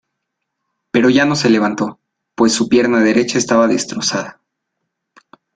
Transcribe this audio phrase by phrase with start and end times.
[0.89, 1.99] Pero ya no se levantó,
[2.33, 4.41] pues su pierna derecha estaba destrozada.